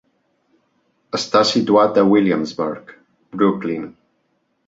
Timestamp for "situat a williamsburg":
1.49-2.93